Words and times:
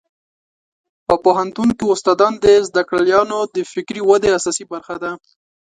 په 1.07 1.13
پوهنتون 1.25 1.69
کې 1.77 1.85
استادان 1.93 2.33
د 2.43 2.45
زده 2.67 2.81
کړیالانو 2.89 3.37
د 3.55 3.57
فکري 3.71 4.01
ودې 4.09 4.29
اساسي 4.37 4.63
برخه 4.71 4.95
ده. 5.03 5.11